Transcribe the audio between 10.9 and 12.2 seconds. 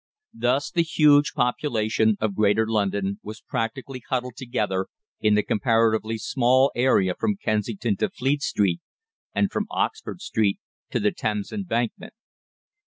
the Thames Embankment.